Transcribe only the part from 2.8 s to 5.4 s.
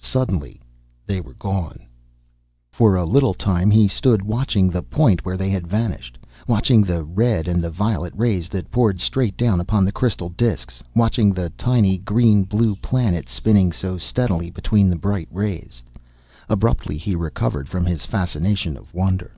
a little time he stood watching the point where